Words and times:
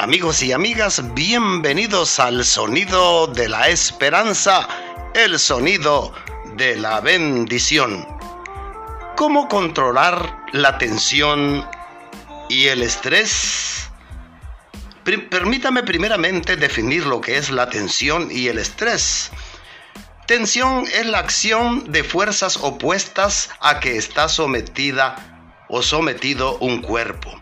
Amigos 0.00 0.42
y 0.42 0.50
amigas, 0.52 1.12
bienvenidos 1.12 2.18
al 2.20 2.42
sonido 2.46 3.26
de 3.26 3.50
la 3.50 3.68
esperanza, 3.68 4.66
el 5.12 5.38
sonido 5.38 6.14
de 6.56 6.74
la 6.76 7.02
bendición. 7.02 8.08
¿Cómo 9.18 9.46
controlar 9.46 10.46
la 10.54 10.78
tensión 10.78 11.68
y 12.48 12.68
el 12.68 12.82
estrés? 12.82 13.90
permítame 15.28 15.82
primeramente 15.82 16.56
definir 16.56 17.04
lo 17.04 17.20
que 17.20 17.36
es 17.36 17.50
la 17.50 17.68
tensión 17.68 18.28
y 18.30 18.48
el 18.48 18.56
estrés. 18.56 19.30
Tensión 20.26 20.86
es 20.94 21.04
la 21.04 21.18
acción 21.18 21.92
de 21.92 22.04
fuerzas 22.04 22.56
opuestas 22.56 23.50
a 23.60 23.80
que 23.80 23.98
está 23.98 24.30
sometida 24.30 25.66
o 25.68 25.82
sometido 25.82 26.56
un 26.56 26.80
cuerpo. 26.80 27.38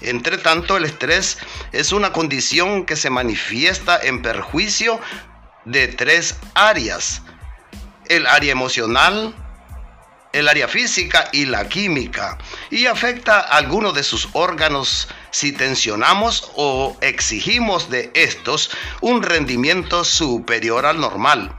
Entre 0.00 0.38
tanto, 0.38 0.76
el 0.76 0.84
estrés 0.84 1.38
es 1.72 1.92
una 1.92 2.12
condición 2.12 2.86
que 2.86 2.96
se 2.96 3.10
manifiesta 3.10 3.98
en 4.02 4.22
perjuicio 4.22 5.00
de 5.64 5.88
tres 5.88 6.36
áreas. 6.54 7.22
El 8.08 8.26
área 8.26 8.52
emocional, 8.52 9.34
el 10.32 10.48
área 10.48 10.66
física 10.66 11.28
y 11.32 11.44
la 11.44 11.68
química. 11.68 12.38
Y 12.70 12.86
afecta 12.86 13.38
a 13.38 13.58
algunos 13.58 13.94
de 13.94 14.02
sus 14.02 14.28
órganos 14.32 15.08
si 15.30 15.52
tensionamos 15.52 16.50
o 16.56 16.96
exigimos 17.00 17.90
de 17.90 18.10
estos 18.14 18.70
un 19.00 19.22
rendimiento 19.22 20.04
superior 20.04 20.86
al 20.86 21.00
normal. 21.00 21.54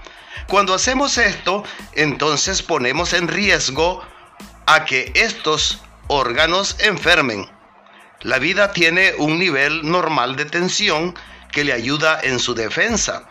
Cuando 0.48 0.74
hacemos 0.74 1.18
esto, 1.18 1.64
entonces 1.94 2.62
ponemos 2.62 3.14
en 3.14 3.28
riesgo 3.28 4.04
a 4.66 4.86
que 4.86 5.12
estos 5.16 5.82
órganos 6.08 6.76
enfermen. 6.80 7.50
La 8.24 8.40
vida 8.40 8.72
tiene 8.72 9.14
un 9.18 9.38
nivel 9.38 9.82
normal 9.84 10.38
de 10.38 10.46
tensión 10.46 11.14
que 11.52 11.66
le 11.66 11.74
ayuda 11.74 12.22
en 12.24 12.40
su 12.40 12.56
defensa. 12.56 13.28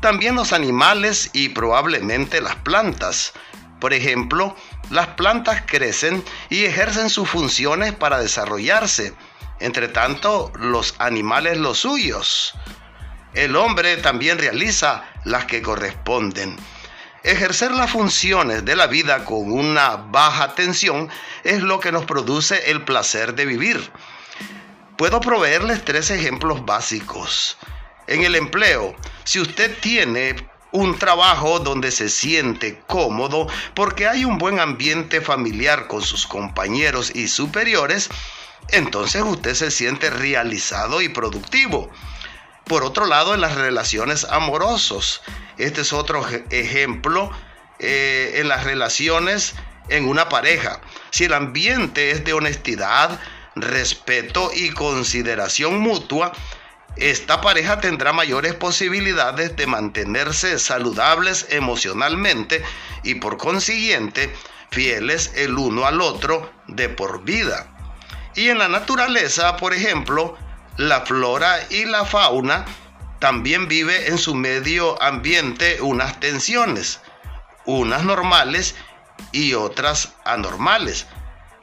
También 0.00 0.36
los 0.36 0.54
animales 0.54 1.28
y 1.34 1.50
probablemente 1.50 2.40
las 2.40 2.56
plantas. 2.56 3.34
Por 3.78 3.92
ejemplo, 3.92 4.56
las 4.88 5.08
plantas 5.08 5.62
crecen 5.66 6.24
y 6.48 6.64
ejercen 6.64 7.10
sus 7.10 7.28
funciones 7.28 7.92
para 7.92 8.20
desarrollarse. 8.20 9.12
Entre 9.60 9.88
tanto, 9.88 10.50
los 10.58 10.94
animales 10.98 11.58
los 11.58 11.80
suyos. 11.80 12.54
El 13.34 13.54
hombre 13.54 13.98
también 13.98 14.38
realiza 14.38 15.04
las 15.24 15.44
que 15.44 15.60
corresponden. 15.60 16.56
Ejercer 17.22 17.70
las 17.70 17.90
funciones 17.90 18.64
de 18.64 18.76
la 18.76 18.86
vida 18.86 19.26
con 19.26 19.52
una 19.52 19.96
baja 19.96 20.54
tensión 20.54 21.10
es 21.44 21.62
lo 21.62 21.80
que 21.80 21.92
nos 21.92 22.06
produce 22.06 22.70
el 22.70 22.82
placer 22.82 23.34
de 23.34 23.44
vivir. 23.44 23.92
Puedo 24.96 25.20
proveerles 25.20 25.84
tres 25.84 26.10
ejemplos 26.10 26.64
básicos. 26.64 27.56
En 28.06 28.24
el 28.24 28.34
empleo, 28.34 28.94
si 29.24 29.40
usted 29.40 29.76
tiene 29.80 30.36
un 30.70 30.98
trabajo 30.98 31.60
donde 31.60 31.90
se 31.90 32.08
siente 32.08 32.80
cómodo 32.86 33.46
porque 33.74 34.06
hay 34.06 34.24
un 34.24 34.38
buen 34.38 34.60
ambiente 34.60 35.20
familiar 35.20 35.86
con 35.86 36.02
sus 36.02 36.26
compañeros 36.26 37.12
y 37.14 37.28
superiores, 37.28 38.10
entonces 38.68 39.22
usted 39.22 39.54
se 39.54 39.70
siente 39.70 40.10
realizado 40.10 41.00
y 41.00 41.08
productivo. 41.08 41.90
Por 42.64 42.84
otro 42.84 43.06
lado, 43.06 43.34
en 43.34 43.40
las 43.40 43.54
relaciones 43.54 44.24
amorosos, 44.24 45.22
este 45.58 45.80
es 45.80 45.92
otro 45.92 46.26
ejemplo 46.50 47.30
eh, 47.78 48.34
en 48.36 48.48
las 48.48 48.64
relaciones 48.64 49.54
en 49.88 50.08
una 50.08 50.28
pareja. 50.28 50.80
Si 51.10 51.24
el 51.24 51.34
ambiente 51.34 52.10
es 52.10 52.24
de 52.24 52.32
honestidad, 52.32 53.20
respeto 53.54 54.50
y 54.54 54.70
consideración 54.70 55.78
mutua, 55.80 56.32
esta 56.96 57.40
pareja 57.40 57.80
tendrá 57.80 58.12
mayores 58.12 58.54
posibilidades 58.54 59.56
de 59.56 59.66
mantenerse 59.66 60.58
saludables 60.58 61.46
emocionalmente 61.50 62.62
y 63.02 63.14
por 63.14 63.38
consiguiente 63.38 64.34
fieles 64.70 65.32
el 65.36 65.56
uno 65.56 65.86
al 65.86 66.00
otro 66.00 66.52
de 66.68 66.88
por 66.88 67.24
vida. 67.24 67.68
Y 68.34 68.48
en 68.48 68.58
la 68.58 68.68
naturaleza, 68.68 69.56
por 69.56 69.74
ejemplo, 69.74 70.36
la 70.76 71.02
flora 71.02 71.58
y 71.70 71.84
la 71.84 72.04
fauna 72.04 72.64
también 73.18 73.68
vive 73.68 74.08
en 74.08 74.18
su 74.18 74.34
medio 74.34 75.00
ambiente 75.02 75.80
unas 75.80 76.18
tensiones, 76.20 77.00
unas 77.64 78.04
normales 78.04 78.74
y 79.32 79.54
otras 79.54 80.14
anormales 80.24 81.06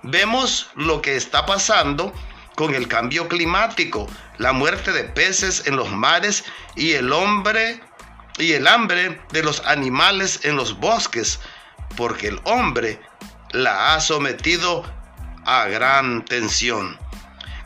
vemos 0.03 0.69
lo 0.75 1.01
que 1.01 1.15
está 1.15 1.45
pasando 1.45 2.13
con 2.55 2.75
el 2.75 2.87
cambio 2.87 3.27
climático, 3.27 4.07
la 4.37 4.51
muerte 4.51 4.91
de 4.91 5.05
peces 5.05 5.65
en 5.65 5.75
los 5.75 5.91
mares 5.91 6.43
y 6.75 6.93
el 6.93 7.11
hombre 7.13 7.81
y 8.37 8.53
el 8.53 8.67
hambre 8.67 9.21
de 9.31 9.43
los 9.43 9.65
animales 9.65 10.41
en 10.43 10.55
los 10.55 10.79
bosques, 10.79 11.39
porque 11.95 12.27
el 12.27 12.39
hombre 12.45 12.99
la 13.51 13.93
ha 13.93 14.01
sometido 14.01 14.83
a 15.45 15.65
gran 15.67 16.23
tensión. 16.25 16.97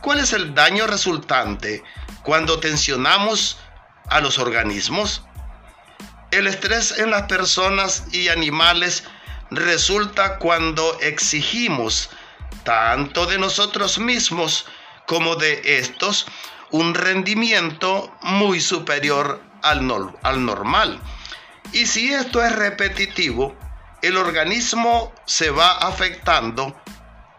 ¿Cuál 0.00 0.20
es 0.20 0.32
el 0.32 0.54
daño 0.54 0.86
resultante 0.86 1.82
cuando 2.22 2.60
tensionamos 2.60 3.58
a 4.08 4.20
los 4.20 4.38
organismos? 4.38 5.24
El 6.30 6.46
estrés 6.46 6.98
en 6.98 7.10
las 7.10 7.22
personas 7.22 8.04
y 8.12 8.28
animales 8.28 9.04
resulta 9.50 10.38
cuando 10.38 10.98
exigimos 11.00 12.10
tanto 12.64 13.26
de 13.26 13.38
nosotros 13.38 13.98
mismos 13.98 14.66
como 15.06 15.36
de 15.36 15.78
estos, 15.78 16.26
un 16.70 16.94
rendimiento 16.94 18.12
muy 18.22 18.60
superior 18.60 19.40
al, 19.62 19.88
al 20.22 20.44
normal. 20.44 21.00
Y 21.72 21.86
si 21.86 22.12
esto 22.12 22.42
es 22.44 22.52
repetitivo, 22.54 23.56
el 24.02 24.16
organismo 24.16 25.12
se 25.24 25.50
va 25.50 25.72
afectando, 25.78 26.76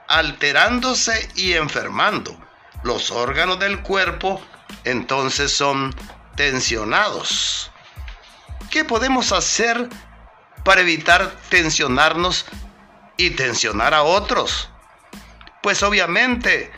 alterándose 0.08 1.30
y 1.36 1.53
enfermando. 1.53 2.38
Los 2.84 3.12
órganos 3.12 3.59
del 3.59 3.81
cuerpo 3.81 4.42
entonces 4.84 5.52
son 5.52 5.94
tensionados. 6.36 7.72
¿Qué 8.69 8.84
podemos 8.84 9.31
hacer 9.31 9.90
para 10.63 10.81
evitar 10.81 11.36
tensionarnos 11.50 12.46
y 13.18 13.31
tensionar 13.31 13.94
a 13.94 14.03
otros? 14.03 14.69
Pues 15.66 15.81
obviamente 15.81 16.72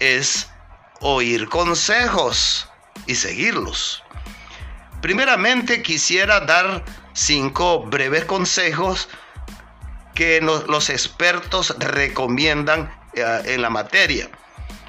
es 0.00 0.48
oír 0.98 1.48
consejos 1.48 2.68
y 3.06 3.14
seguirlos. 3.14 4.02
Primeramente 5.00 5.80
quisiera 5.80 6.40
dar 6.40 6.84
cinco 7.12 7.84
breves 7.84 8.24
consejos 8.24 9.08
que 10.16 10.40
los 10.40 10.90
expertos 10.90 11.76
recomiendan 11.78 12.92
eh, 13.14 13.42
en 13.44 13.62
la 13.62 13.70
materia. 13.70 14.28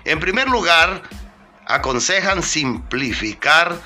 En 0.04 0.20
primer 0.20 0.50
lugar, 0.50 1.04
aconsejan 1.68 2.42
simplificar 2.42 3.80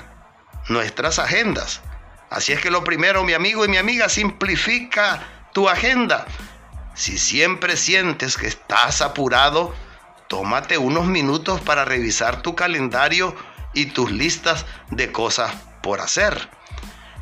nuestras 0.70 1.18
agendas. 1.18 1.82
Así 2.30 2.54
es 2.54 2.60
que 2.62 2.70
lo 2.70 2.84
primero, 2.84 3.22
mi 3.22 3.34
amigo 3.34 3.66
y 3.66 3.68
mi 3.68 3.76
amiga, 3.76 4.08
simplifica 4.08 5.22
tu 5.52 5.68
agenda. 5.68 6.24
Si 6.94 7.18
siempre 7.18 7.76
sientes 7.76 8.36
que 8.36 8.46
estás 8.46 9.00
apurado, 9.00 9.74
tómate 10.28 10.78
unos 10.78 11.06
minutos 11.06 11.60
para 11.60 11.84
revisar 11.84 12.42
tu 12.42 12.54
calendario 12.54 13.34
y 13.74 13.86
tus 13.86 14.10
listas 14.10 14.66
de 14.90 15.10
cosas 15.10 15.52
por 15.82 16.00
hacer. 16.00 16.48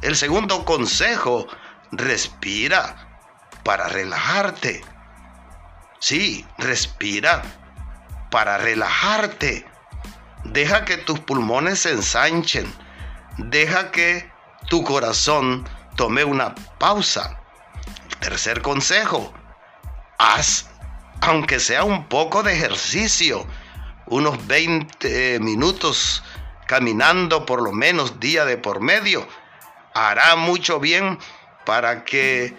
El 0.02 0.16
segundo 0.16 0.64
consejo, 0.64 1.46
respira 1.92 3.20
para 3.64 3.88
relajarte. 3.88 4.82
Sí, 5.98 6.46
respira 6.58 7.42
para 8.30 8.58
relajarte. 8.58 9.66
Deja 10.44 10.84
que 10.84 10.96
tus 10.96 11.20
pulmones 11.20 11.80
se 11.80 11.90
ensanchen. 11.90 12.72
Deja 13.36 13.90
que 13.90 14.30
tu 14.68 14.82
corazón 14.84 15.68
tome 15.96 16.24
una 16.24 16.54
pausa. 16.78 17.40
Tercer 18.20 18.62
consejo, 18.62 19.32
haz, 20.20 20.66
aunque 21.22 21.58
sea 21.58 21.84
un 21.84 22.04
poco 22.06 22.42
de 22.42 22.52
ejercicio, 22.52 23.46
unos 24.06 24.46
20 24.46 25.40
minutos 25.40 26.22
caminando 26.66 27.46
por 27.46 27.62
lo 27.62 27.72
menos 27.72 28.20
día 28.20 28.44
de 28.44 28.58
por 28.58 28.80
medio, 28.80 29.26
hará 29.94 30.36
mucho 30.36 30.78
bien 30.78 31.18
para 31.64 32.04
que 32.04 32.54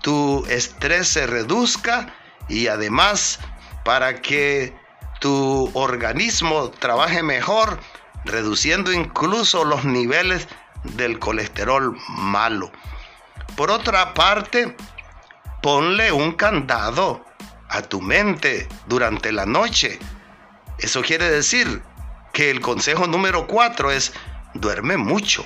tu 0.00 0.44
estrés 0.46 1.06
se 1.08 1.26
reduzca 1.26 2.14
y 2.48 2.68
además 2.68 3.38
para 3.84 4.22
que 4.22 4.74
tu 5.20 5.70
organismo 5.74 6.70
trabaje 6.70 7.22
mejor, 7.22 7.78
reduciendo 8.24 8.90
incluso 8.90 9.64
los 9.64 9.84
niveles 9.84 10.48
del 10.82 11.18
colesterol 11.18 11.96
malo. 12.08 12.72
Por 13.54 13.70
otra 13.70 14.14
parte, 14.14 14.74
ponle 15.62 16.12
un 16.12 16.32
candado 16.32 17.24
a 17.68 17.82
tu 17.82 18.02
mente 18.02 18.68
durante 18.86 19.32
la 19.32 19.46
noche. 19.46 19.98
Eso 20.78 21.02
quiere 21.02 21.30
decir 21.30 21.82
que 22.32 22.50
el 22.50 22.60
consejo 22.60 23.06
número 23.06 23.46
cuatro 23.46 23.90
es 23.90 24.12
duerme 24.54 24.96
mucho. 24.96 25.44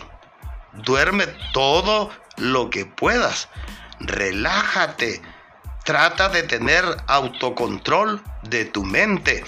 Duerme 0.73 1.27
todo 1.53 2.11
lo 2.37 2.71
que 2.71 2.87
puedas. 2.87 3.49
Relájate. 4.01 5.23
Trata 5.85 6.29
de 6.31 6.43
tener 6.43 6.85
autocontrol 7.07 8.23
de 8.43 8.65
tu 8.65 8.85
mente. 8.85 9.45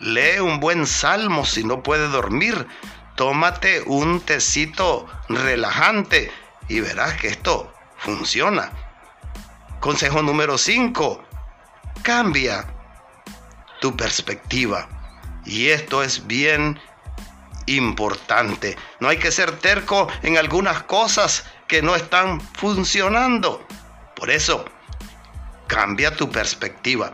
Lee 0.00 0.38
un 0.40 0.60
buen 0.60 0.86
salmo 0.86 1.46
si 1.46 1.64
no 1.64 1.82
puedes 1.82 2.10
dormir. 2.12 2.66
Tómate 3.16 3.82
un 3.86 4.20
tecito 4.20 5.06
relajante 5.28 6.30
y 6.68 6.80
verás 6.80 7.14
que 7.14 7.28
esto 7.28 7.72
funciona. 7.96 8.70
Consejo 9.80 10.22
número 10.22 10.58
5. 10.58 11.24
Cambia 12.02 12.66
tu 13.80 13.96
perspectiva. 13.96 14.88
Y 15.44 15.68
esto 15.68 16.02
es 16.02 16.26
bien 16.26 16.80
importante. 17.66 18.76
No 18.98 19.08
hay 19.08 19.18
que 19.18 19.30
ser 19.30 19.52
terco 19.58 20.08
en 20.22 20.36
algunas 20.36 20.82
cosas 20.82 21.44
que 21.68 21.80
no 21.80 21.94
están 21.94 22.40
funcionando. 22.40 23.66
Por 24.16 24.30
eso, 24.30 24.64
cambia 25.68 26.14
tu 26.16 26.28
perspectiva. 26.30 27.12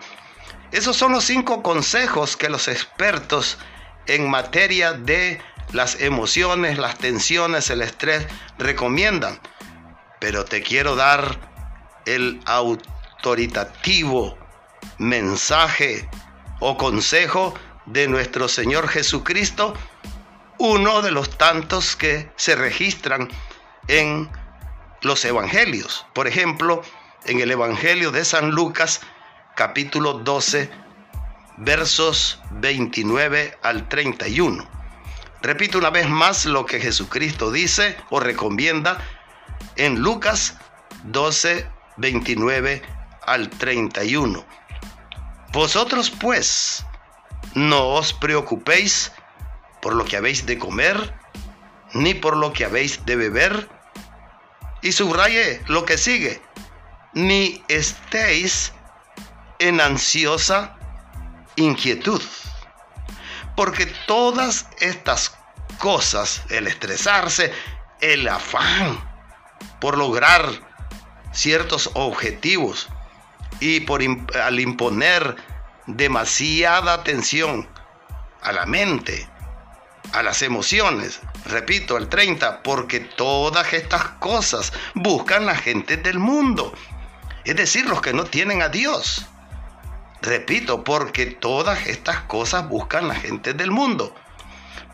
Esos 0.72 0.96
son 0.96 1.12
los 1.12 1.24
cinco 1.24 1.62
consejos 1.62 2.36
que 2.36 2.48
los 2.48 2.68
expertos 2.68 3.58
en 4.06 4.28
materia 4.30 4.92
de 4.92 5.40
las 5.72 6.00
emociones, 6.00 6.78
las 6.78 6.98
tensiones, 6.98 7.68
el 7.68 7.82
estrés 7.82 8.26
recomiendan. 8.58 9.38
Pero 10.18 10.44
te 10.44 10.62
quiero 10.62 10.96
dar 10.96 11.53
el 12.06 12.40
autoritativo 12.46 14.36
mensaje 14.98 16.08
o 16.60 16.76
consejo 16.76 17.54
de 17.86 18.08
nuestro 18.08 18.48
Señor 18.48 18.88
Jesucristo, 18.88 19.74
uno 20.58 21.02
de 21.02 21.10
los 21.10 21.36
tantos 21.36 21.96
que 21.96 22.30
se 22.36 22.54
registran 22.54 23.28
en 23.88 24.30
los 25.02 25.24
evangelios. 25.24 26.06
Por 26.14 26.26
ejemplo, 26.26 26.82
en 27.26 27.40
el 27.40 27.50
Evangelio 27.50 28.10
de 28.10 28.24
San 28.24 28.50
Lucas, 28.50 29.00
capítulo 29.54 30.14
12, 30.14 30.70
versos 31.58 32.40
29 32.52 33.58
al 33.62 33.88
31. 33.88 34.66
Repito 35.42 35.78
una 35.78 35.90
vez 35.90 36.08
más 36.08 36.46
lo 36.46 36.64
que 36.64 36.80
Jesucristo 36.80 37.50
dice 37.50 37.96
o 38.10 38.18
recomienda 38.18 38.98
en 39.76 40.00
Lucas 40.00 40.56
12, 41.04 41.66
29 41.96 42.82
al 43.26 43.50
31. 43.50 44.44
Vosotros 45.52 46.10
pues, 46.10 46.84
no 47.54 47.88
os 47.90 48.12
preocupéis 48.12 49.12
por 49.80 49.94
lo 49.94 50.04
que 50.04 50.16
habéis 50.16 50.46
de 50.46 50.58
comer, 50.58 51.14
ni 51.92 52.14
por 52.14 52.36
lo 52.36 52.52
que 52.52 52.64
habéis 52.64 53.04
de 53.04 53.16
beber. 53.16 53.68
Y 54.82 54.92
subraye 54.92 55.62
lo 55.68 55.84
que 55.84 55.96
sigue, 55.96 56.42
ni 57.12 57.62
estéis 57.68 58.72
en 59.58 59.80
ansiosa 59.80 60.76
inquietud. 61.56 62.22
Porque 63.56 63.86
todas 64.06 64.66
estas 64.80 65.36
cosas, 65.78 66.42
el 66.50 66.66
estresarse, 66.66 67.52
el 68.00 68.28
afán 68.28 68.98
por 69.80 69.96
lograr 69.96 70.63
ciertos 71.34 71.90
objetivos 71.92 72.88
y 73.60 73.80
por 73.80 74.00
al 74.02 74.60
imponer 74.60 75.36
demasiada 75.86 76.94
atención 76.94 77.68
a 78.40 78.52
la 78.52 78.64
mente, 78.64 79.28
a 80.12 80.22
las 80.22 80.42
emociones, 80.42 81.20
repito, 81.44 81.96
el 81.96 82.08
30, 82.08 82.62
porque 82.62 83.00
todas 83.00 83.72
estas 83.72 84.04
cosas 84.20 84.72
buscan 84.94 85.46
la 85.46 85.56
gente 85.56 85.96
del 85.96 86.18
mundo, 86.18 86.72
es 87.44 87.56
decir, 87.56 87.86
los 87.86 88.00
que 88.00 88.14
no 88.14 88.24
tienen 88.24 88.62
a 88.62 88.68
Dios. 88.68 89.26
Repito, 90.22 90.84
porque 90.84 91.26
todas 91.26 91.86
estas 91.86 92.20
cosas 92.20 92.66
buscan 92.66 93.08
la 93.08 93.14
gente 93.14 93.52
del 93.52 93.70
mundo. 93.70 94.14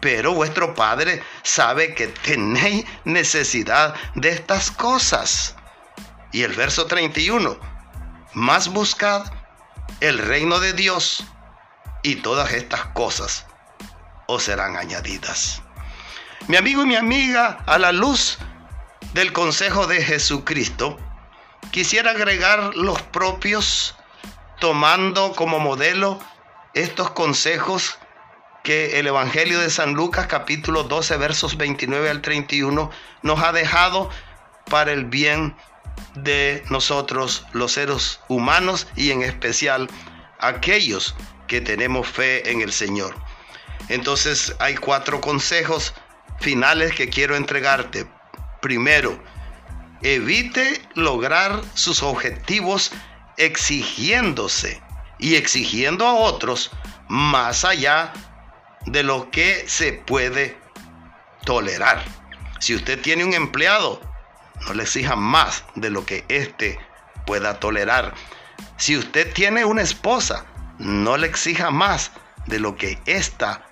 Pero 0.01 0.35
vuestro 0.35 0.75
Padre 0.75 1.23
sabe 1.45 1.95
que 1.95 2.09
tenéis 2.09 2.85
necesidad 3.05 3.95
de 4.17 4.31
estas 4.31 4.73
cosas. 4.73 5.55
Y 6.33 6.43
el 6.43 6.53
verso 6.53 6.87
31, 6.87 7.59
más 8.35 8.69
buscad 8.69 9.33
el 10.01 10.19
reino 10.19 10.61
de 10.61 10.73
Dios 10.73 11.25
y 12.03 12.17
todas 12.17 12.53
estas 12.53 12.87
cosas 12.87 13.47
os 14.27 14.45
serán 14.45 14.77
añadidas. 14.77 15.63
Mi 16.47 16.57
amigo 16.57 16.83
y 16.83 16.87
mi 16.87 16.97
amiga, 16.97 17.59
a 17.67 17.79
la 17.79 17.93
luz 17.93 18.39
del 19.13 19.33
consejo 19.33 19.87
de 19.87 20.03
Jesucristo, 20.03 20.99
quisiera 21.73 22.13
agregar 22.13 22.75
los 22.77 23.03
propios 23.03 23.97
tomando 24.61 25.33
como 25.33 25.59
modelo 25.59 26.21
estos 26.75 27.11
consejos 27.11 27.99
que 28.63 29.01
el 29.01 29.07
Evangelio 29.07 29.59
de 29.59 29.71
San 29.71 29.95
Lucas 29.95 30.27
capítulo 30.27 30.85
12 30.85 31.17
versos 31.17 31.57
29 31.57 32.11
al 32.11 32.21
31 32.21 32.91
nos 33.23 33.43
ha 33.43 33.53
dejado 33.53 34.11
para 34.67 34.93
el 34.93 35.07
bien 35.07 35.57
de 36.15 36.63
nosotros 36.71 37.47
los 37.53 37.73
seres 37.73 38.21
humanos 38.29 38.87
y 38.97 39.11
en 39.11 39.23
especial 39.23 39.89
aquellos 40.39 41.15
que 41.47 41.61
tenemos 41.61 42.09
fe 42.09 42.51
en 42.51 42.61
el 42.61 42.73
Señor. 42.73 43.15
Entonces 43.89 44.55
hay 44.59 44.75
cuatro 44.77 45.21
consejos 45.21 45.95
finales 46.41 46.95
que 46.95 47.09
quiero 47.09 47.37
entregarte. 47.37 48.07
Primero, 48.61 49.23
evite 50.03 50.83
lograr 50.95 51.61
sus 51.75 52.03
objetivos 52.03 52.93
exigiéndose 53.37 54.83
y 55.19 55.35
exigiendo 55.35 56.07
a 56.07 56.15
otros 56.15 56.71
más 57.09 57.65
allá 57.65 58.13
de 58.87 59.03
lo 59.03 59.31
que 59.31 59.65
se 59.67 59.93
puede 59.93 60.57
tolerar. 61.45 62.03
Si 62.61 62.75
usted 62.75 63.01
tiene 63.01 63.25
un 63.25 63.35
empleado, 63.35 64.01
no 64.67 64.75
le 64.75 64.83
exija 64.83 65.17
más 65.17 65.65
de 65.75 65.91
lo 65.91 66.05
que 66.07 66.25
éste 66.29 66.79
pueda 67.27 67.61
tolerar. 67.61 68.15
Si 68.77 68.97
usted 68.97 69.33
tiene 69.33 69.65
una 69.65 69.83
esposa, 69.83 70.45
no 70.79 71.17
le 71.17 71.27
exija 71.27 71.71
más 71.71 72.13
de 72.47 72.59
lo 72.59 72.77
que 72.77 72.99
ésta 73.07 73.67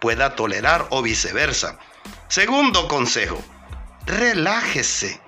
pueda 0.00 0.34
tolerar 0.34 0.86
o 0.90 1.02
viceversa. 1.02 1.78
Segundo 2.28 2.88
consejo, 2.88 3.42
relájese 4.06 5.20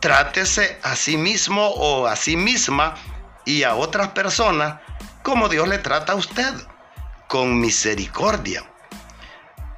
trátese 0.00 0.78
a 0.82 0.94
sí 0.94 1.16
mismo 1.16 1.66
o 1.68 2.06
a 2.06 2.14
sí 2.14 2.36
misma 2.36 2.94
y 3.44 3.64
a 3.64 3.74
otras 3.74 4.08
personas 4.10 4.80
como 5.22 5.48
Dios 5.48 5.66
le 5.66 5.78
trata 5.78 6.12
a 6.12 6.16
usted, 6.16 6.54
con 7.26 7.58
misericordia. 7.58 8.64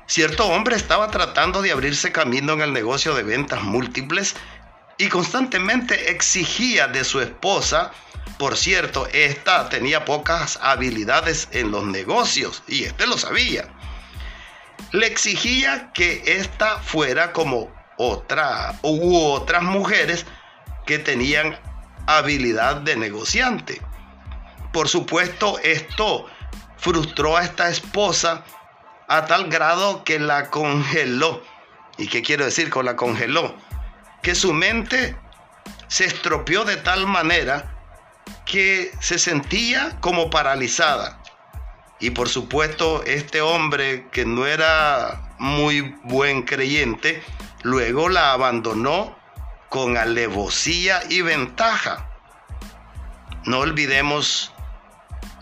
Cierto 0.09 0.47
hombre 0.47 0.75
estaba 0.75 1.11
tratando 1.11 1.61
de 1.61 1.71
abrirse 1.71 2.13
camino 2.13 2.55
en 2.55 2.63
el 2.63 2.73
negocio 2.73 3.15
de 3.15 3.23
ventas 3.23 3.63
múltiples 3.63 4.35
y 4.97 5.11
constantemente 5.11 6.11
exigía 6.11 6.87
de 6.89 7.05
su 7.05 7.21
esposa, 7.21 7.93
por 8.39 8.57
cierto, 8.57 9.07
esta 9.13 9.69
tenía 9.69 10.07
pocas 10.07 10.59
habilidades 10.63 11.49
en 11.53 11.71
los 11.71 11.85
negocios 11.85 12.63
y 12.67 12.85
este 12.85 13.07
lo 13.07 13.19
sabía. 13.19 13.69
Le 14.93 15.07
exigía 15.07 15.93
que 15.93 16.23
ésta 16.39 16.79
fuera 16.79 17.35
como 17.35 17.71
otra 17.99 18.79
u 18.83 19.15
otras 19.15 19.63
mujeres 19.63 20.25
que 20.87 20.99
tenían 20.99 21.61
habilidad 22.07 22.77
de 22.77 22.97
negociante. 22.97 23.83
Por 24.73 24.89
supuesto, 24.89 25.59
esto 25.59 26.25
frustró 26.79 27.37
a 27.37 27.45
esta 27.45 27.69
esposa 27.69 28.43
a 29.09 29.27
tal 29.27 29.49
grado 29.49 30.05
que 30.05 30.19
la 30.19 30.51
congeló. 30.51 31.43
¿Y 31.97 32.09
qué 32.09 32.23
quiero 32.23 32.45
decir 32.45 32.71
con 32.71 32.87
la 32.87 32.97
congeló? 32.97 33.57
Que 34.23 34.35
su 34.35 34.53
mente 34.53 35.17
se 35.89 36.05
estropeó 36.05 36.65
de 36.65 36.77
tal 36.77 37.07
manera 37.07 37.75
que 38.45 38.93
se 39.01 39.19
sentía 39.19 39.99
como 40.01 40.31
paralizada. 40.31 41.21
Y 42.01 42.11
por 42.11 42.29
supuesto, 42.29 43.03
este 43.05 43.41
hombre 43.41 44.07
que 44.13 44.25
no 44.25 44.47
era 44.47 45.35
muy 45.39 45.97
buen 46.05 46.43
creyente, 46.43 47.23
Luego 47.63 48.09
la 48.09 48.33
abandonó 48.33 49.17
con 49.69 49.97
alevosía 49.97 51.03
y 51.09 51.23
ventaja. 51.23 52.09
No 53.45 53.59
olvidemos 53.59 54.53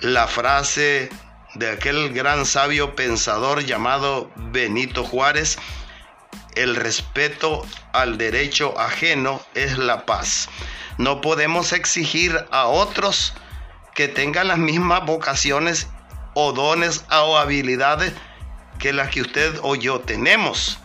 la 0.00 0.26
frase 0.26 1.10
de 1.58 1.70
aquel 1.70 2.12
gran 2.12 2.44
sabio 2.44 2.94
pensador 2.94 3.64
llamado 3.64 4.30
Benito 4.36 5.04
Juárez, 5.04 5.58
el 6.54 6.76
respeto 6.76 7.64
al 7.92 8.18
derecho 8.18 8.78
ajeno 8.78 9.40
es 9.54 9.78
la 9.78 10.04
paz. 10.06 10.48
No 10.98 11.20
podemos 11.20 11.72
exigir 11.72 12.46
a 12.50 12.66
otros 12.66 13.34
que 13.94 14.08
tengan 14.08 14.48
las 14.48 14.58
mismas 14.58 15.04
vocaciones 15.06 15.88
o 16.34 16.52
dones 16.52 17.04
o 17.10 17.38
habilidades 17.38 18.12
que 18.78 18.92
las 18.92 19.10
que 19.10 19.22
usted 19.22 19.58
o 19.62 19.74
yo 19.74 20.00
tenemos. 20.00 20.78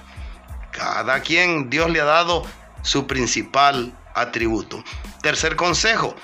Cada 0.71 1.19
quien 1.21 1.69
Dios 1.69 1.89
le 1.89 1.99
ha 1.99 2.05
dado 2.05 2.45
su 2.83 3.07
principal 3.07 3.93
atributo. 4.15 4.83
Tercer 5.21 5.55
consejo, 5.55 6.15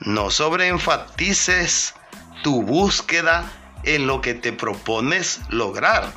no 0.00 0.30
sobreenfatices 0.30 1.94
tu 2.42 2.62
búsqueda 2.62 3.50
en 3.84 4.06
lo 4.06 4.20
que 4.20 4.34
te 4.34 4.52
propones 4.52 5.40
lograr. 5.48 6.12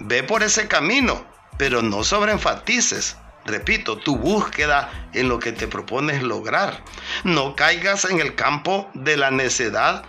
Ve 0.00 0.22
por 0.22 0.42
ese 0.42 0.68
camino, 0.68 1.24
pero 1.56 1.82
no 1.82 2.04
sobreenfatices. 2.04 3.16
Repito, 3.44 3.96
tu 3.96 4.16
búsqueda 4.16 5.08
en 5.14 5.28
lo 5.28 5.38
que 5.38 5.52
te 5.52 5.66
propones 5.68 6.22
lograr. 6.22 6.82
No 7.24 7.56
caigas 7.56 8.04
en 8.04 8.20
el 8.20 8.34
campo 8.34 8.90
de 8.94 9.16
la 9.16 9.30
necedad 9.30 10.04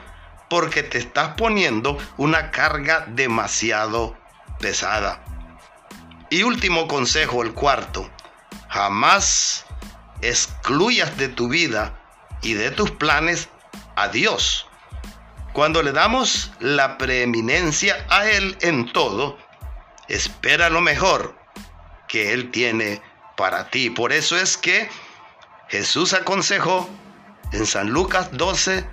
porque 0.49 0.83
te 0.83 0.97
estás 0.97 1.35
poniendo 1.35 1.97
una 2.17 2.51
carga 2.51 3.05
demasiado 3.07 4.17
pesada. 4.59 5.23
Y 6.29 6.43
último 6.43 6.87
consejo, 6.87 7.41
el 7.43 7.53
cuarto. 7.53 8.09
Jamás 8.67 9.65
excluyas 10.21 11.17
de 11.17 11.29
tu 11.29 11.47
vida 11.47 11.99
y 12.41 12.53
de 12.53 12.71
tus 12.71 12.91
planes 12.91 13.49
a 13.95 14.09
Dios. 14.09 14.68
Cuando 15.59 15.83
le 15.83 15.91
damos 15.91 16.51
la 16.61 16.97
preeminencia 16.97 18.05
a 18.07 18.25
Él 18.29 18.57
en 18.61 18.93
todo, 18.93 19.37
espera 20.07 20.69
lo 20.69 20.79
mejor 20.79 21.37
que 22.07 22.31
Él 22.31 22.49
tiene 22.49 23.01
para 23.35 23.69
ti. 23.69 23.89
Por 23.89 24.13
eso 24.13 24.37
es 24.37 24.55
que 24.55 24.89
Jesús 25.67 26.13
aconsejó 26.13 26.89
en 27.51 27.65
San 27.65 27.89
Lucas 27.89 28.29
12 28.31 28.87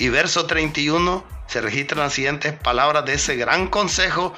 y 0.00 0.08
verso 0.08 0.46
31, 0.46 1.24
se 1.46 1.60
registran 1.60 2.00
las 2.00 2.14
siguientes 2.14 2.52
palabras 2.54 3.04
de 3.04 3.14
ese 3.14 3.36
gran 3.36 3.68
consejo 3.68 4.34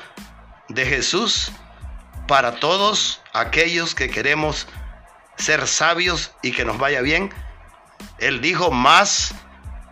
de 0.69 0.85
Jesús 0.85 1.51
para 2.29 2.57
todos 2.57 3.23
aquellos 3.33 3.95
que 3.95 4.11
queremos 4.11 4.69
ser 5.39 5.67
sabios 5.67 6.33
y 6.43 6.53
que 6.53 6.67
nos 6.67 6.77
vaya 6.77 7.01
bien. 7.01 7.33
Él 8.19 8.43
dijo, 8.43 8.71
más 8.71 9.35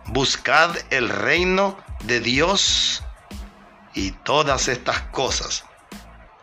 buscad 0.07 0.75
el 0.89 1.09
reino 1.09 1.77
de 2.03 2.19
Dios 2.19 3.03
y 3.93 4.11
todas 4.11 4.67
estas 4.67 5.01
cosas 5.11 5.65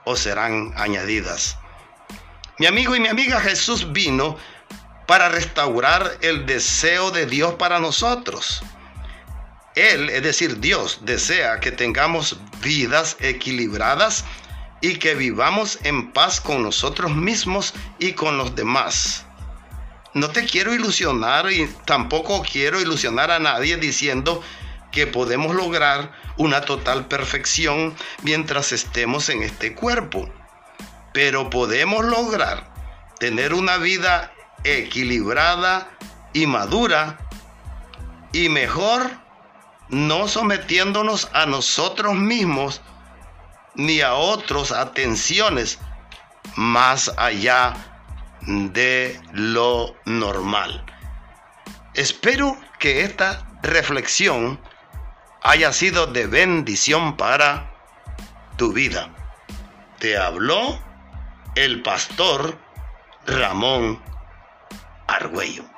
os 0.04 0.20
serán 0.20 0.72
añadidas. 0.76 1.58
Mi 2.58 2.66
amigo 2.66 2.96
y 2.96 3.00
mi 3.00 3.08
amiga 3.08 3.40
Jesús 3.40 3.92
vino 3.92 4.36
para 5.06 5.28
restaurar 5.28 6.18
el 6.20 6.46
deseo 6.46 7.10
de 7.10 7.26
Dios 7.26 7.54
para 7.54 7.80
nosotros. 7.80 8.62
Él, 9.74 10.10
es 10.10 10.22
decir, 10.22 10.60
Dios, 10.60 11.00
desea 11.02 11.60
que 11.60 11.72
tengamos 11.72 12.38
vidas 12.60 13.16
equilibradas 13.20 14.24
y 14.80 14.96
que 14.96 15.14
vivamos 15.14 15.78
en 15.84 16.12
paz 16.12 16.40
con 16.40 16.62
nosotros 16.62 17.14
mismos 17.14 17.72
y 17.98 18.12
con 18.12 18.36
los 18.36 18.54
demás. 18.54 19.24
No 20.14 20.28
te 20.28 20.44
quiero 20.44 20.74
ilusionar 20.74 21.50
y 21.50 21.66
tampoco 21.86 22.42
quiero 22.42 22.80
ilusionar 22.80 23.30
a 23.30 23.38
nadie 23.38 23.78
diciendo 23.78 24.42
que 24.90 25.06
podemos 25.06 25.54
lograr 25.54 26.12
una 26.36 26.60
total 26.60 27.06
perfección 27.06 27.94
mientras 28.22 28.72
estemos 28.72 29.30
en 29.30 29.42
este 29.42 29.74
cuerpo. 29.74 30.28
Pero 31.14 31.48
podemos 31.48 32.04
lograr 32.04 32.70
tener 33.18 33.54
una 33.54 33.78
vida 33.78 34.32
equilibrada 34.64 35.88
y 36.34 36.46
madura 36.46 37.18
y 38.32 38.50
mejor 38.50 39.10
no 39.88 40.28
sometiéndonos 40.28 41.28
a 41.32 41.46
nosotros 41.46 42.14
mismos 42.14 42.82
ni 43.74 44.02
a 44.02 44.14
otros 44.14 44.72
a 44.72 44.92
tensiones 44.92 45.78
más 46.56 47.12
allá 47.16 47.91
de 48.46 49.20
lo 49.32 49.94
normal. 50.04 50.84
Espero 51.94 52.56
que 52.78 53.02
esta 53.02 53.46
reflexión 53.62 54.58
haya 55.42 55.72
sido 55.72 56.06
de 56.06 56.26
bendición 56.26 57.16
para 57.16 57.74
tu 58.56 58.72
vida. 58.72 59.10
Te 59.98 60.16
habló 60.16 60.78
el 61.54 61.82
pastor 61.82 62.58
Ramón 63.26 64.00
Argüello. 65.06 65.71